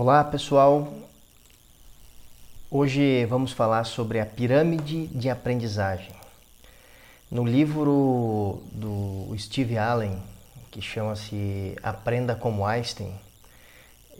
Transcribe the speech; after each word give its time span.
Olá 0.00 0.22
pessoal, 0.22 0.94
hoje 2.70 3.24
vamos 3.24 3.50
falar 3.50 3.82
sobre 3.82 4.20
a 4.20 4.24
pirâmide 4.24 5.08
de 5.08 5.28
aprendizagem. 5.28 6.12
No 7.28 7.44
livro 7.44 8.62
do 8.70 9.34
Steve 9.36 9.76
Allen, 9.76 10.16
que 10.70 10.80
chama-se 10.80 11.76
Aprenda 11.82 12.36
como 12.36 12.64
Einstein, 12.64 13.12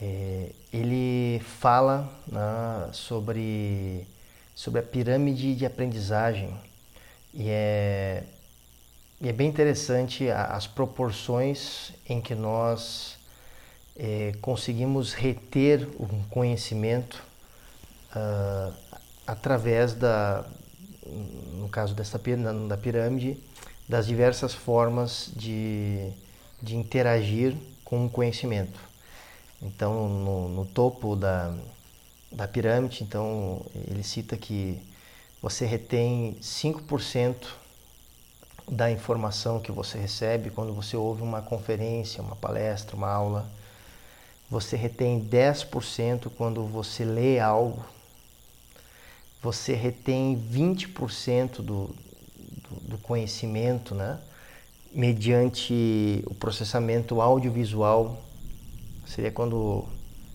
é, 0.00 0.52
ele 0.72 1.40
fala 1.40 2.08
né, 2.28 2.90
sobre, 2.92 4.06
sobre 4.54 4.78
a 4.78 4.84
pirâmide 4.84 5.56
de 5.56 5.66
aprendizagem 5.66 6.56
e 7.34 7.48
é, 7.48 8.22
e 9.20 9.28
é 9.28 9.32
bem 9.32 9.48
interessante 9.48 10.30
as 10.30 10.68
proporções 10.68 11.92
em 12.08 12.20
que 12.20 12.36
nós 12.36 13.18
é, 13.96 14.32
conseguimos 14.40 15.12
reter 15.12 15.88
um 15.98 16.22
conhecimento 16.28 17.22
uh, 18.14 18.74
através 19.26 19.94
da, 19.94 20.44
no 21.54 21.68
caso 21.68 21.94
dessa 21.94 22.20
da 22.68 22.76
pirâmide, 22.76 23.38
das 23.88 24.06
diversas 24.06 24.52
formas 24.52 25.30
de, 25.36 26.10
de 26.62 26.76
interagir 26.76 27.56
com 27.84 28.06
o 28.06 28.10
conhecimento. 28.10 28.80
Então, 29.62 30.08
no, 30.08 30.48
no 30.48 30.66
topo 30.66 31.14
da, 31.14 31.54
da 32.32 32.48
pirâmide, 32.48 33.04
então 33.04 33.64
ele 33.74 34.02
cita 34.02 34.36
que 34.36 34.80
você 35.40 35.64
retém 35.64 36.36
5% 36.40 37.36
da 38.66 38.90
informação 38.90 39.60
que 39.60 39.70
você 39.70 39.98
recebe 39.98 40.50
quando 40.50 40.72
você 40.72 40.96
ouve 40.96 41.22
uma 41.22 41.42
conferência, 41.42 42.22
uma 42.22 42.34
palestra, 42.34 42.96
uma 42.96 43.10
aula 43.10 43.46
você 44.54 44.76
retém 44.76 45.20
10% 45.20 46.30
quando 46.36 46.64
você 46.64 47.04
lê 47.04 47.40
algo, 47.40 47.84
você 49.42 49.74
retém 49.74 50.40
20% 50.48 51.56
do, 51.56 51.62
do, 51.62 52.80
do 52.90 52.98
conhecimento, 52.98 53.96
né? 53.96 54.20
mediante 54.92 56.22
o 56.26 56.34
processamento 56.34 57.20
audiovisual. 57.20 58.22
Seria 59.04 59.32
quando 59.32 59.86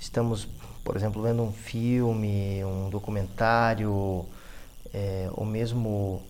estamos, 0.00 0.44
por 0.82 0.96
exemplo, 0.96 1.22
vendo 1.22 1.44
um 1.44 1.52
filme, 1.52 2.64
um 2.64 2.90
documentário, 2.90 4.26
é, 4.92 5.30
ou 5.34 5.46
mesmo 5.46 6.20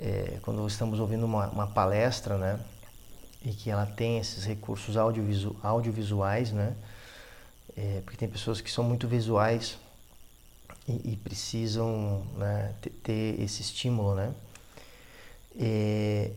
é, 0.00 0.38
quando 0.42 0.66
estamos 0.66 0.98
ouvindo 0.98 1.24
uma, 1.24 1.46
uma, 1.50 1.68
palestra, 1.68 2.36
né? 2.36 2.58
E 3.44 3.52
que 3.52 3.70
ela 3.70 3.86
tem 3.86 4.18
esses 4.18 4.44
recursos 4.44 4.96
audiovisu 4.96 5.54
audiovisuais, 5.62 6.50
né? 6.50 6.74
É, 7.78 8.00
porque 8.00 8.16
tem 8.16 8.28
pessoas 8.28 8.60
que 8.60 8.68
são 8.68 8.82
muito 8.82 9.06
visuais 9.06 9.78
e, 10.88 11.12
e 11.12 11.16
precisam 11.16 12.26
né, 12.36 12.74
ter, 13.04 13.40
esse 13.40 13.62
estímulo, 13.62 14.16
né? 14.16 14.34
É, 15.56 16.32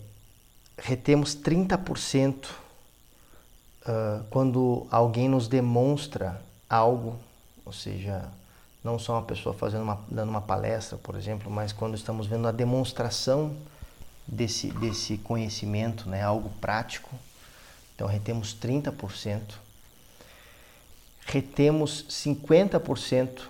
retemos 0.78 1.36
30% 1.36 2.46
uh, 2.46 4.24
quando 4.30 4.86
alguém 4.92 5.28
nos 5.28 5.48
demonstra 5.48 6.40
algo, 6.70 7.18
ou 7.66 7.74
seja, 7.74 8.30
não 8.84 9.00
só 9.00 9.14
uma 9.14 9.24
pessoa 9.24 9.56
fazendo 9.56 9.82
uma, 9.82 10.00
dando 10.10 10.30
uma 10.30 10.42
palestra, 10.42 10.98
por 10.98 11.16
exemplo, 11.16 11.52
mas 11.52 11.74
quando 11.74 11.96
estamos 11.96 12.28
vendo 12.28 12.48
a 12.48 12.52
demonstração 12.52 13.56
desse, 14.28 14.72
desse 14.74 15.18
conhecimento, 15.18 16.08
né, 16.08 16.22
algo 16.22 16.50
prático, 16.62 17.10
então 17.96 18.08
retemos 18.08 18.56
30% 18.56 19.71
retemos 21.26 22.06
50% 22.10 23.44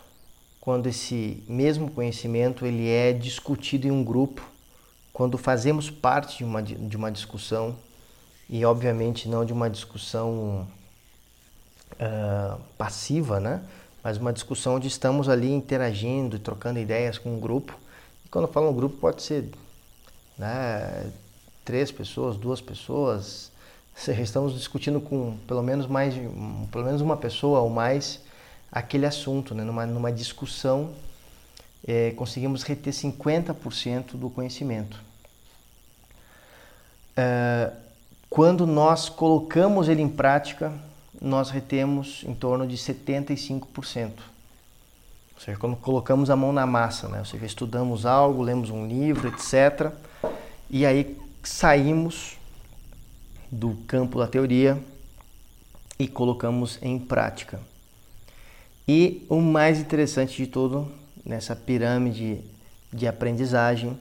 quando 0.60 0.88
esse 0.88 1.44
mesmo 1.48 1.90
conhecimento 1.90 2.66
ele 2.66 2.88
é 2.88 3.12
discutido 3.12 3.88
em 3.88 3.92
um 3.92 4.04
grupo, 4.04 4.48
quando 5.12 5.38
fazemos 5.38 5.90
parte 5.90 6.40
de 6.40 6.44
uma, 6.44 6.62
de 6.62 6.96
uma 6.96 7.12
discussão 7.12 7.76
e 8.50 8.64
obviamente 8.64 9.28
não 9.28 9.44
de 9.44 9.54
uma 9.54 9.70
discussão 9.70 10.68
uh, 11.94 12.62
passiva, 12.78 13.40
né? 13.40 13.64
mas 14.04 14.18
uma 14.18 14.34
discussão 14.34 14.76
onde 14.76 14.88
estamos 14.88 15.30
ali 15.30 15.52
interagindo 15.52 16.36
e 16.36 16.40
trocando 16.40 16.80
ideias 16.80 17.18
com 17.18 17.36
um 17.36 17.40
grupo. 17.40 17.78
E 18.26 18.30
quando 18.30 18.48
eu 18.48 18.52
falo 18.52 18.70
um 18.70 18.74
grupo 18.74 18.98
pode 18.98 19.22
ser 19.22 19.50
né, 20.38 21.12
três 21.64 21.92
pessoas, 21.92 22.36
duas 22.36 22.60
pessoas, 22.60 23.50
seja, 24.01 24.22
estamos 24.22 24.53
discutindo 24.53 25.00
com 25.00 25.38
pelo 25.47 25.62
menos 25.62 25.88
mais 25.88 26.16
pelo 26.72 26.85
menos 26.85 27.01
uma 27.01 27.16
pessoa 27.16 27.59
ou 27.62 27.69
mais 27.69 28.22
aquele 28.72 29.06
assunto, 29.06 29.53
né? 29.53 29.63
numa, 29.63 29.85
numa 29.85 30.12
discussão, 30.12 30.91
é, 31.85 32.12
conseguimos 32.12 32.63
reter 32.63 32.94
50% 32.94 34.13
do 34.13 34.29
conhecimento. 34.29 34.97
É, 37.17 37.72
quando 38.29 38.66
nós 38.66 39.09
colocamos 39.09 39.89
ele 39.89 40.01
em 40.01 40.09
prática, 40.09 40.72
nós 41.22 41.50
retemos 41.50 42.23
em 42.25 42.33
torno 42.33 42.66
de 42.66 42.78
75%. 42.78 44.12
Ou 45.35 45.41
seja, 45.41 45.57
quando 45.57 45.75
colocamos 45.75 46.29
a 46.29 46.35
mão 46.35 46.53
na 46.53 46.66
massa, 46.66 47.07
né? 47.09 47.19
ou 47.19 47.25
seja, 47.25 47.45
estudamos 47.45 48.06
algo, 48.06 48.41
lemos 48.41 48.69
um 48.69 48.88
livro, 48.88 49.28
etc. 49.28 49.91
E 50.69 50.85
aí 50.85 51.19
saímos 51.44 52.38
do 53.51 53.75
campo 53.85 54.17
da 54.17 54.28
teoria 54.28 54.81
e 56.00 56.07
colocamos 56.07 56.79
em 56.81 56.97
prática. 56.97 57.59
E 58.88 59.25
o 59.29 59.41
mais 59.41 59.79
interessante 59.79 60.38
de 60.38 60.47
tudo 60.47 60.89
nessa 61.25 61.56
pirâmide 61.56 62.41
de 62.91 63.07
aprendizagem 63.07 64.00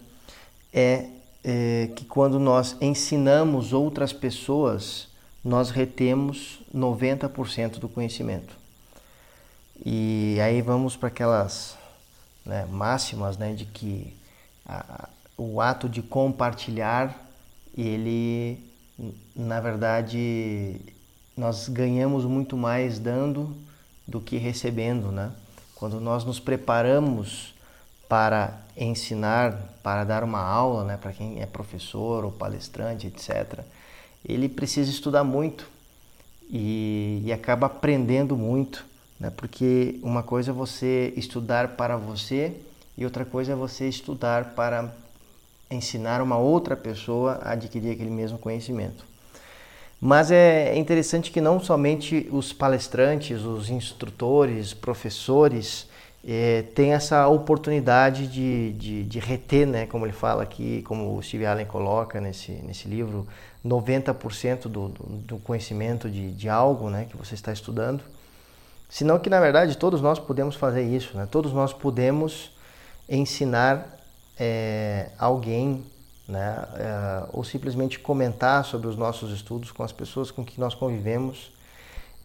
é, 0.73 1.07
é 1.45 1.91
que 1.97 2.05
quando 2.05 2.39
nós 2.39 2.77
ensinamos 2.81 3.73
outras 3.73 4.13
pessoas, 4.13 5.09
nós 5.45 5.71
retemos 5.71 6.61
90% 6.75 7.79
do 7.79 7.89
conhecimento. 7.89 8.57
E 9.85 10.39
aí 10.41 10.63
vamos 10.63 10.97
para 10.97 11.09
aquelas 11.09 11.77
né, 12.45 12.67
máximas 12.71 13.37
né, 13.37 13.53
de 13.53 13.65
que 13.65 14.15
a, 14.67 15.09
o 15.37 15.61
ato 15.61 15.89
de 15.89 16.03
compartilhar 16.03 17.27
ele 17.77 18.70
na 19.35 19.61
verdade, 19.61 20.77
nós 21.37 21.69
ganhamos 21.69 22.25
muito 22.25 22.57
mais 22.57 22.99
dando 22.99 23.57
do 24.07 24.21
que 24.21 24.37
recebendo, 24.37 25.11
né? 25.11 25.31
Quando 25.75 26.01
nós 26.01 26.25
nos 26.25 26.39
preparamos 26.39 27.55
para 28.09 28.61
ensinar, 28.77 29.53
para 29.83 30.05
dar 30.05 30.25
uma 30.25 30.41
aula, 30.41 30.85
né, 30.85 30.97
para 30.97 31.13
quem 31.13 31.41
é 31.41 31.47
professor 31.47 32.25
ou 32.25 32.33
palestrante, 32.33 33.07
etc., 33.07 33.61
ele 34.25 34.49
precisa 34.49 34.91
estudar 34.91 35.25
muito 35.25 35.67
e, 36.51 37.23
e 37.25 37.33
acaba 37.33 37.67
aprendendo 37.67 38.37
muito, 38.37 38.85
né? 39.19 39.31
Porque 39.31 39.99
uma 40.03 40.23
coisa 40.23 40.51
é 40.51 40.55
você 40.55 41.15
estudar 41.17 41.69
para 41.69 41.97
você 41.97 42.55
e 42.99 43.05
outra 43.05 43.25
coisa 43.25 43.53
é 43.53 43.55
você 43.55 43.89
estudar 43.89 44.55
para 44.55 44.93
ensinar 45.71 46.21
uma 46.21 46.37
outra 46.37 46.77
pessoa 46.77 47.39
a 47.43 47.53
adquirir 47.53 47.93
aquele 47.93 48.11
mesmo 48.11 48.39
conhecimento. 48.39 49.05
Mas 50.01 50.31
é 50.31 50.77
interessante 50.77 51.31
que 51.31 51.41
não 51.41 51.61
somente 51.61 52.27
os 52.33 52.53
palestrantes, 52.53 53.43
os 53.43 53.69
instrutores, 53.69 54.73
professores 54.73 55.87
é, 56.27 56.63
têm 56.75 56.95
essa 56.95 57.29
oportunidade 57.29 58.27
de, 58.27 58.73
de, 58.73 59.05
de, 59.05 59.19
reter, 59.19 59.67
né, 59.67 59.87
como 59.87 60.07
ele 60.07 60.13
fala 60.13 60.43
aqui, 60.43 60.83
como 60.83 61.17
o 61.17 61.23
Steve 61.23 61.47
Allen 61.47 61.67
coloca 61.67 62.21
nesse, 62.21 62.53
nesse 62.53 62.89
livro, 62.89 63.27
90% 63.65 64.63
do, 64.63 64.89
do 64.89 65.39
conhecimento 65.39 66.09
de, 66.09 66.33
de 66.33 66.49
algo 66.49 66.89
né, 66.89 67.07
que 67.09 67.17
você 67.17 67.35
está 67.35 67.53
estudando, 67.53 68.03
senão 68.89 69.19
que 69.19 69.31
na 69.31 69.39
verdade 69.39 69.77
todos 69.77 70.01
nós 70.01 70.19
podemos 70.19 70.57
fazer 70.57 70.83
isso, 70.83 71.17
né? 71.17 71.29
todos 71.31 71.53
nós 71.53 71.73
podemos 71.73 72.53
ensinar 73.09 74.00
é, 74.41 75.11
alguém, 75.19 75.85
né, 76.27 76.65
é, 76.77 77.29
ou 77.31 77.45
simplesmente 77.45 77.99
comentar 77.99 78.65
sobre 78.65 78.89
os 78.89 78.97
nossos 78.97 79.31
estudos 79.33 79.71
com 79.71 79.83
as 79.83 79.93
pessoas 79.93 80.31
com 80.31 80.43
que 80.43 80.59
nós 80.59 80.75
convivemos. 80.75 81.53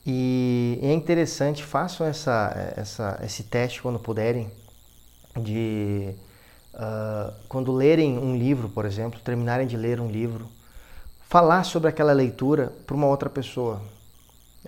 E 0.06 0.80
é 0.82 0.94
interessante, 0.94 1.62
façam 1.62 2.08
essa, 2.08 2.74
essa, 2.78 3.20
esse 3.22 3.44
teste 3.44 3.82
quando 3.82 4.00
puderem, 4.00 4.50
de 5.36 6.16
uh, 6.74 7.34
quando 7.50 7.74
lerem 7.74 8.18
um 8.18 8.38
livro, 8.38 8.70
por 8.70 8.86
exemplo, 8.86 9.20
terminarem 9.20 9.68
de 9.68 9.76
ler 9.76 10.00
um 10.00 10.08
livro, 10.08 10.48
falar 11.28 11.66
sobre 11.66 11.90
aquela 11.90 12.14
leitura 12.14 12.72
para 12.86 12.96
uma 12.96 13.08
outra 13.08 13.30
pessoa, 13.30 13.82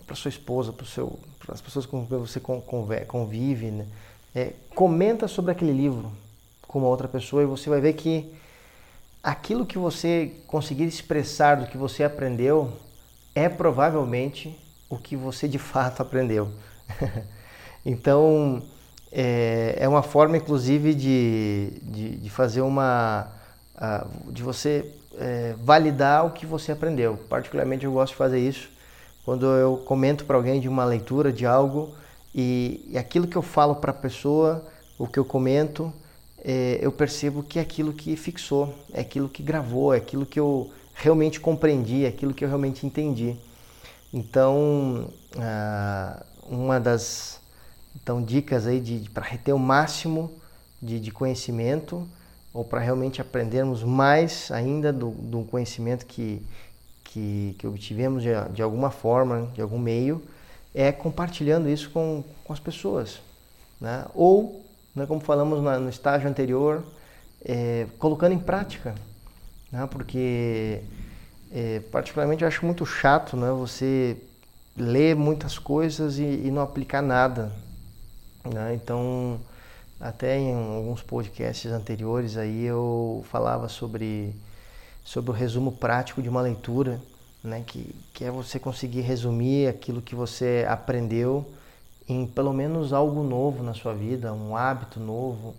para 0.05 0.15
sua 0.15 0.29
esposa, 0.29 0.73
para 0.73 1.53
as 1.53 1.61
pessoas 1.61 1.85
com 1.85 2.05
quem 2.05 2.17
você 2.17 2.41
convive, 2.41 3.71
né? 3.71 3.85
é, 4.35 4.53
comenta 4.75 5.27
sobre 5.27 5.51
aquele 5.51 5.71
livro, 5.71 6.11
com 6.67 6.79
uma 6.79 6.87
outra 6.87 7.07
pessoa 7.07 7.43
e 7.43 7.45
você 7.45 7.69
vai 7.69 7.79
ver 7.79 7.93
que 7.93 8.31
aquilo 9.23 9.65
que 9.65 9.77
você 9.77 10.33
conseguir 10.47 10.85
expressar 10.85 11.55
do 11.55 11.67
que 11.67 11.77
você 11.77 12.03
aprendeu 12.03 12.71
é 13.33 13.47
provavelmente 13.47 14.57
o 14.89 14.97
que 14.97 15.15
você 15.15 15.47
de 15.47 15.59
fato 15.59 16.01
aprendeu. 16.01 16.51
Então, 17.89 18.61
é, 19.09 19.77
é 19.79 19.87
uma 19.87 20.03
forma, 20.03 20.35
inclusive, 20.35 20.93
de, 20.93 21.71
de, 21.83 22.17
de 22.17 22.29
fazer 22.29 22.59
uma. 22.59 23.31
de 24.27 24.43
você 24.43 24.93
é, 25.17 25.55
validar 25.57 26.25
o 26.25 26.31
que 26.31 26.45
você 26.45 26.73
aprendeu. 26.73 27.17
Particularmente, 27.29 27.85
eu 27.85 27.93
gosto 27.93 28.11
de 28.11 28.17
fazer 28.17 28.39
isso 28.39 28.69
quando 29.23 29.45
eu 29.45 29.77
comento 29.77 30.23
para 30.25 30.37
alguém 30.37 30.59
de 30.59 30.69
uma 30.69 30.85
leitura, 30.85 31.33
de 31.33 31.45
algo, 31.45 31.93
e, 32.33 32.85
e 32.89 32.97
aquilo 32.97 33.27
que 33.27 33.35
eu 33.35 33.41
falo 33.41 33.75
para 33.75 33.91
a 33.91 33.93
pessoa, 33.93 34.65
o 34.97 35.05
que 35.05 35.19
eu 35.19 35.25
comento, 35.25 35.91
é, 36.49 36.79
eu 36.81 36.93
percebo 36.93 37.43
que 37.43 37.59
é 37.59 37.61
aquilo 37.61 37.91
que 37.91 38.15
fixou, 38.15 38.73
é 38.93 39.01
aquilo 39.01 39.27
que 39.27 39.43
gravou, 39.43 39.93
é 39.93 39.97
aquilo 39.97 40.25
que 40.25 40.39
eu 40.39 40.71
realmente 40.93 41.41
compreendi, 41.41 42.05
é 42.05 42.07
aquilo 42.07 42.33
que 42.33 42.45
eu 42.45 42.47
realmente 42.47 42.85
entendi. 42.87 43.35
Então, 44.13 45.09
ah, 45.37 46.23
uma 46.47 46.79
das 46.79 47.41
então, 48.01 48.23
dicas 48.23 48.65
aí 48.65 48.79
de, 48.79 49.01
de 49.01 49.09
para 49.09 49.25
reter 49.25 49.53
o 49.53 49.59
máximo 49.59 50.31
de, 50.81 51.01
de 51.01 51.11
conhecimento 51.11 52.07
ou 52.53 52.63
para 52.63 52.79
realmente 52.79 53.19
aprendermos 53.19 53.83
mais 53.83 54.49
ainda 54.49 54.93
do, 54.93 55.09
do 55.09 55.43
conhecimento 55.43 56.05
que, 56.05 56.41
que, 57.03 57.57
que 57.59 57.67
obtivemos 57.67 58.23
de, 58.23 58.29
de, 58.53 58.61
alguma 58.61 58.89
forma, 58.89 59.51
de 59.53 59.61
algum 59.61 59.77
meio, 59.77 60.23
é 60.73 60.93
compartilhando 60.93 61.67
isso 61.67 61.89
com, 61.89 62.23
com 62.45 62.53
as 62.53 62.59
pessoas. 62.59 63.19
Né? 63.81 64.05
Ou, 64.15 64.65
né, 64.97 65.05
como 65.05 65.21
falamos 65.21 65.61
na, 65.61 65.79
no 65.79 65.89
estágio 65.89 66.27
anterior, 66.27 66.83
é, 67.45 67.85
colocando 67.99 68.33
em 68.33 68.39
prática. 68.39 68.95
Né? 69.71 69.87
Porque, 69.91 70.81
é, 71.51 71.81
particularmente, 71.91 72.41
eu 72.41 72.47
acho 72.47 72.65
muito 72.65 72.83
chato 72.83 73.37
né, 73.37 73.51
você 73.51 74.17
ler 74.75 75.15
muitas 75.15 75.59
coisas 75.59 76.17
e, 76.17 76.23
e 76.23 76.51
não 76.51 76.63
aplicar 76.63 77.03
nada. 77.03 77.51
Né? 78.43 78.73
Então, 78.73 79.39
até 79.99 80.39
em 80.39 80.55
alguns 80.55 81.03
podcasts 81.03 81.71
anteriores 81.71 82.35
aí 82.35 82.65
eu 82.65 83.23
falava 83.29 83.69
sobre, 83.69 84.33
sobre 85.03 85.29
o 85.29 85.33
resumo 85.33 85.73
prático 85.73 86.23
de 86.23 86.29
uma 86.29 86.41
leitura, 86.41 86.99
né? 87.43 87.63
que, 87.65 87.93
que 88.15 88.25
é 88.25 88.31
você 88.31 88.57
conseguir 88.57 89.01
resumir 89.01 89.67
aquilo 89.67 90.01
que 90.01 90.15
você 90.15 90.65
aprendeu 90.67 91.45
em 92.07 92.25
pelo 92.25 92.53
menos 92.53 92.93
algo 92.93 93.23
novo 93.23 93.63
na 93.63 93.73
sua 93.73 93.93
vida, 93.93 94.33
um 94.33 94.55
hábito 94.55 94.99
novo. 94.99 95.55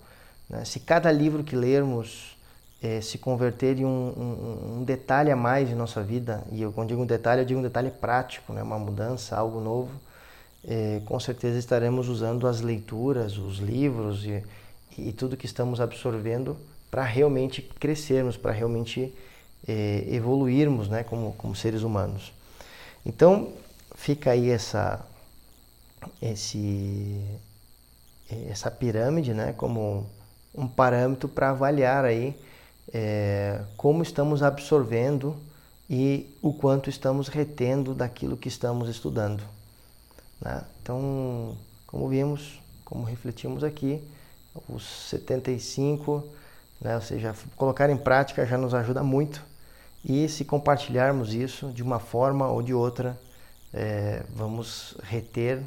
Né? 0.48 0.64
Se 0.64 0.80
cada 0.80 1.12
livro 1.12 1.44
que 1.44 1.54
lermos 1.54 2.36
é, 2.82 3.00
se 3.00 3.18
converter 3.18 3.78
em 3.78 3.84
um, 3.84 3.88
um, 3.88 4.78
um, 4.78 4.84
detalhe 4.84 5.30
a 5.30 5.36
mais 5.36 5.68
em 5.68 5.74
nossa 5.74 6.02
vida, 6.02 6.44
e 6.52 6.62
eu 6.62 6.72
quando 6.72 6.88
digo 6.88 7.02
um 7.02 7.06
detalhe, 7.06 7.42
eu 7.42 7.44
digo 7.44 7.60
um 7.60 7.62
detalhe 7.62 7.90
prático, 7.90 8.52
né? 8.52 8.62
uma 8.62 8.78
mudança, 8.78 9.36
algo 9.36 9.60
novo, 9.60 9.90
é, 10.66 11.00
com 11.04 11.18
certeza 11.18 11.58
estaremos 11.58 12.08
usando 12.08 12.46
as 12.46 12.60
leituras, 12.60 13.36
os 13.36 13.58
livros 13.58 14.24
e, 14.24 14.42
e 14.96 15.12
tudo 15.12 15.36
que 15.36 15.46
estamos 15.46 15.80
absorvendo 15.80 16.56
para 16.90 17.04
realmente 17.04 17.60
crescermos, 17.62 18.36
para 18.36 18.52
realmente 18.52 19.12
é, 19.66 20.04
evoluirmos 20.08 20.88
né? 20.88 21.02
como, 21.02 21.32
como 21.32 21.54
seres 21.54 21.82
humanos. 21.82 22.32
Então, 23.04 23.52
fica 23.94 24.30
aí 24.30 24.50
essa, 24.50 25.04
esse, 26.20 27.20
essa 28.48 28.70
pirâmide 28.70 29.34
né? 29.34 29.52
como 29.52 30.06
um 30.54 30.66
parâmetro 30.66 31.28
para 31.28 31.50
avaliar 31.50 32.04
aí 32.04 32.36
é, 32.92 33.60
como 33.76 34.02
estamos 34.02 34.42
absorvendo 34.42 35.36
e 35.88 36.34
o 36.42 36.52
quanto 36.52 36.90
estamos 36.90 37.28
retendo 37.28 37.94
daquilo 37.94 38.36
que 38.36 38.48
estamos 38.48 38.88
estudando. 38.88 39.42
Né? 40.40 40.62
Então, 40.82 41.56
como 41.86 42.08
vimos, 42.08 42.60
como 42.84 43.04
refletimos 43.04 43.64
aqui, 43.64 44.02
os 44.68 44.84
75, 45.08 46.24
né, 46.80 46.96
ou 46.96 47.02
seja, 47.02 47.34
colocar 47.56 47.88
em 47.90 47.96
prática 47.96 48.46
já 48.46 48.58
nos 48.58 48.74
ajuda 48.74 49.02
muito 49.02 49.42
e 50.04 50.28
se 50.28 50.44
compartilharmos 50.44 51.34
isso 51.34 51.70
de 51.70 51.82
uma 51.82 51.98
forma 51.98 52.48
ou 52.48 52.62
de 52.62 52.72
outra, 52.72 53.18
é, 53.72 54.22
vamos 54.34 54.96
reter 55.02 55.62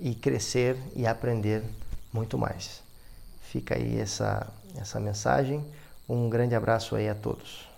e 0.00 0.14
crescer 0.14 0.76
e 0.96 1.06
aprender 1.06 1.62
muito 2.12 2.38
mais. 2.38 2.82
Fica 3.42 3.76
aí 3.76 3.98
essa, 3.98 4.46
essa 4.76 4.98
mensagem. 4.98 5.64
Um 6.08 6.28
grande 6.28 6.54
abraço 6.54 6.96
aí 6.96 7.08
a 7.08 7.14
todos. 7.14 7.69